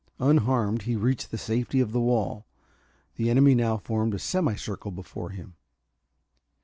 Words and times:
Unharmed 0.19 0.81
he 0.81 0.95
reached 0.95 1.29
the 1.29 1.37
safety 1.37 1.79
of 1.79 1.91
the 1.91 1.99
wall. 1.99 2.47
The 3.17 3.29
enemy 3.29 3.53
now 3.53 3.77
formed 3.77 4.15
a 4.15 4.19
semi 4.19 4.55
circle 4.55 4.89
before 4.89 5.29
him. 5.29 5.53